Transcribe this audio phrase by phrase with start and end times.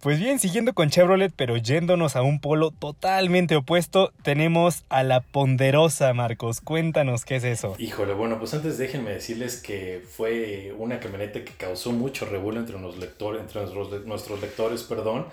[0.00, 5.20] Pues bien, siguiendo con Chevrolet, pero yéndonos a un polo totalmente opuesto, tenemos a la
[5.20, 6.60] Ponderosa, Marcos.
[6.60, 7.74] Cuéntanos qué es eso.
[7.78, 12.78] Híjole, bueno, pues antes déjenme decirles que fue una camioneta que causó mucho revuelo entre,
[12.78, 13.60] los lectores, entre
[14.06, 15.26] nuestros, lectores, perdón.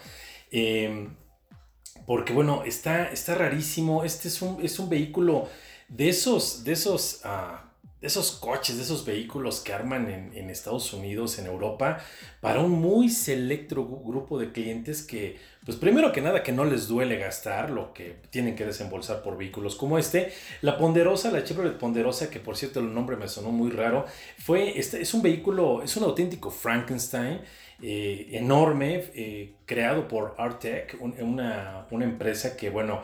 [0.50, 1.14] Em,
[2.08, 4.04] porque bueno, está, está rarísimo.
[4.04, 5.48] Este es un, es un vehículo
[5.90, 7.22] de esos, de esos
[8.06, 12.00] esos coches, esos vehículos que arman en, Estados Unidos, en Europa,
[12.40, 16.88] para un muy selecto grupo de clientes que, pues primero que nada, que no les
[16.88, 20.32] duele gastar lo que tienen que desembolsar por vehículos como este.
[20.62, 24.06] La Ponderosa, la Chevrolet Ponderosa, que por cierto el nombre me sonó muy raro,
[24.38, 27.42] fue, este, es un vehículo, es un auténtico Frankenstein.
[27.82, 33.02] Eh, enorme, eh, creado por Artec, una, una empresa que, bueno,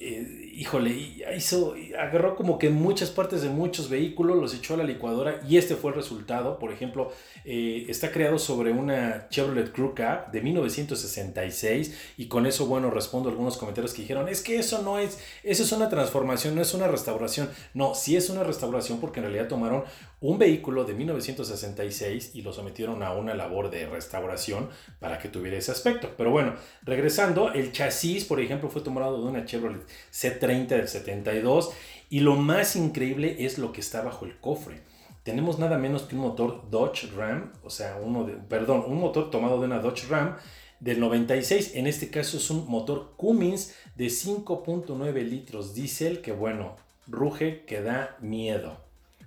[0.00, 0.90] eh, híjole,
[1.36, 5.56] hizo, agarró como que muchas partes de muchos vehículos, los echó a la licuadora y
[5.56, 6.60] este fue el resultado.
[6.60, 7.10] Por ejemplo,
[7.44, 13.28] eh, está creado sobre una Chevrolet Crew Cab de 1966 y con eso, bueno, respondo
[13.28, 16.62] a algunos comentarios que dijeron, es que eso no es, eso es una transformación, no
[16.62, 17.50] es una restauración.
[17.74, 19.82] No, sí es una restauración porque en realidad tomaron
[20.20, 24.68] un vehículo de 1966 y lo sometieron a una labor de restauración
[25.00, 25.97] para que tuviera ese aspecto.
[26.00, 31.72] Pero bueno, regresando, el chasis, por ejemplo, fue tomado de una Chevrolet C30 del 72
[32.10, 34.80] y lo más increíble es lo que está bajo el cofre.
[35.22, 39.30] Tenemos nada menos que un motor Dodge Ram, o sea, uno de, perdón, un motor
[39.30, 40.36] tomado de una Dodge Ram
[40.80, 41.74] del 96.
[41.74, 46.76] En este caso es un motor Cummins de 5.9 litros diésel que bueno,
[47.06, 48.78] ruge que da miedo.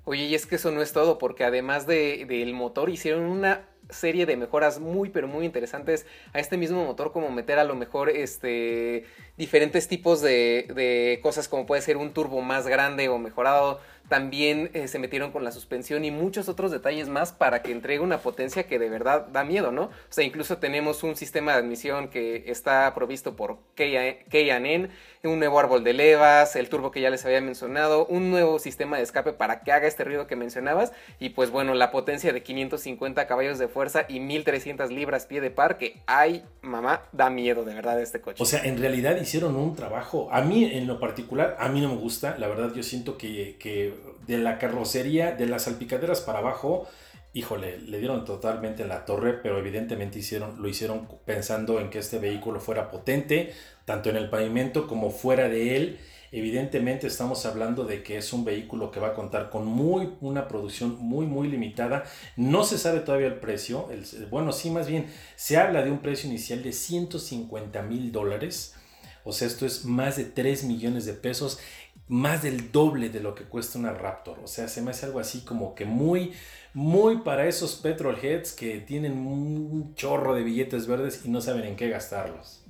[0.04, 3.68] Oye, y es que eso no es todo, porque además de, del motor hicieron una
[3.90, 7.76] serie de mejoras muy pero muy interesantes a este mismo motor como meter a lo
[7.76, 9.06] mejor este
[9.38, 13.80] diferentes tipos de, de cosas como puede ser un turbo más grande o mejorado
[14.12, 18.02] también eh, se metieron con la suspensión y muchos otros detalles más para que entregue
[18.02, 19.84] una potencia que de verdad da miedo, ¿no?
[19.84, 24.90] O sea, incluso tenemos un sistema de admisión que está provisto por K&N,
[25.24, 28.98] un nuevo árbol de levas, el turbo que ya les había mencionado, un nuevo sistema
[28.98, 32.44] de escape para que haga este ruido que mencionabas y pues bueno, la potencia de
[32.44, 37.66] 550 caballos de fuerza y 1300 libras pie de par que ay, mamá, da miedo
[37.66, 38.44] de verdad este coche.
[38.44, 41.90] O sea, en realidad hicieron un trabajo, a mí en lo particular, a mí no
[41.90, 43.96] me gusta, la verdad yo siento que, que
[44.28, 46.88] de la carrocería, de las salpicaderas para abajo,
[47.34, 52.20] híjole, le dieron totalmente la torre, pero evidentemente hicieron, lo hicieron pensando en que este
[52.20, 53.54] vehículo fuera potente,
[53.86, 56.00] tanto en el pavimento como fuera de él.
[56.32, 60.48] Evidentemente estamos hablando de que es un vehículo que va a contar con muy, una
[60.48, 62.06] producción muy, muy limitada.
[62.38, 63.90] No se sabe todavía el precio.
[64.30, 68.76] bueno, sí, más bien se habla de un precio inicial de 150 mil dólares.
[69.24, 71.60] O sea, esto es más de 3 millones de pesos
[72.08, 74.40] más del doble de lo que cuesta una Raptor.
[74.44, 76.34] O sea, se me hace algo así como que muy,
[76.74, 81.78] muy para esos petrolheads que tienen un chorro de billetes verdes y no saben en
[81.78, 82.66] qué gastarlos.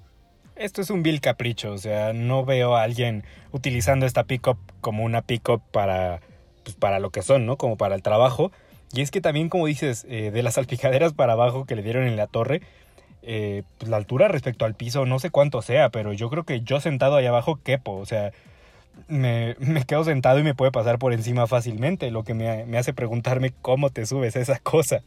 [0.62, 5.04] Esto es un vil capricho, o sea, no veo a alguien utilizando esta pickup como
[5.04, 6.22] una pickup para,
[6.64, 7.58] pues, para lo que son, ¿no?
[7.58, 8.52] Como para el trabajo.
[8.94, 12.04] Y es que también, como dices, eh, de las salpicaderas para abajo que le dieron
[12.04, 12.62] en la torre,
[13.24, 16.62] eh, pues, la altura respecto al piso, no sé cuánto sea, pero yo creo que
[16.62, 18.32] yo sentado ahí abajo quepo, o sea,
[19.08, 22.78] me, me, quedo sentado y me puede pasar por encima fácilmente, lo que me, me
[22.78, 25.04] hace preguntarme cómo te subes a esa cosa.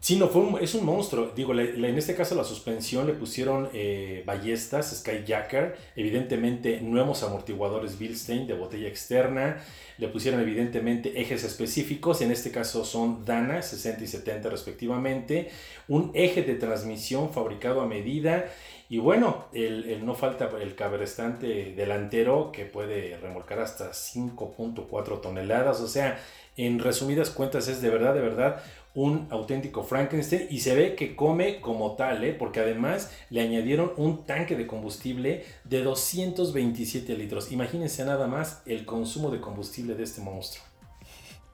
[0.00, 1.32] Sí, no, fue es un monstruo.
[1.36, 8.46] Digo, en este caso la suspensión le pusieron eh, ballestas Skyjacker, evidentemente nuevos amortiguadores Bilstein
[8.46, 9.62] de botella externa,
[9.98, 15.50] le pusieron evidentemente ejes específicos, en este caso son Dana 60 y 70 respectivamente,
[15.88, 18.46] un eje de transmisión fabricado a medida
[18.90, 25.80] y bueno, el, no falta el cabrestante delantero que puede remolcar hasta 5.4 toneladas.
[25.80, 26.18] O sea,
[26.56, 28.60] en resumidas cuentas es de verdad, de verdad
[28.92, 32.34] un auténtico Frankenstein y se ve que come como tal, ¿eh?
[32.36, 37.52] porque además le añadieron un tanque de combustible de 227 litros.
[37.52, 40.64] Imagínense nada más el consumo de combustible de este monstruo.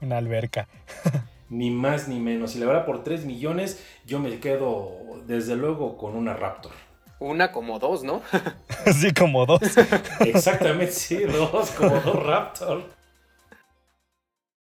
[0.00, 0.68] Una alberca.
[1.50, 2.56] ni más ni menos.
[2.56, 6.72] Y la verdad, por 3 millones yo me quedo desde luego con una Raptor.
[7.18, 8.22] Una como dos, ¿no?
[8.92, 9.60] sí, como dos.
[10.20, 12.95] Exactamente, sí, dos, como dos Raptor.